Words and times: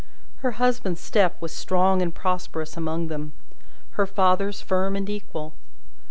Her 0.37 0.53
husband's 0.53 0.99
step 0.99 1.39
was 1.39 1.51
strong 1.51 2.01
and 2.01 2.11
prosperous 2.11 2.75
among 2.75 3.05
them; 3.05 3.33
her 3.91 4.07
father's 4.07 4.59
firm 4.59 4.95
and 4.95 5.07
equal. 5.07 5.53